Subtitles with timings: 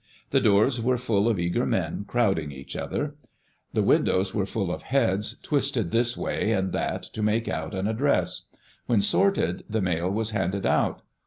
[0.31, 3.17] The doors were full of eager men, crowding each other.
[3.73, 7.87] The windows were full of heads, twisted this way and that to make out an
[7.87, 8.47] address.
[8.87, 11.03] When sorted, the mail was handed out.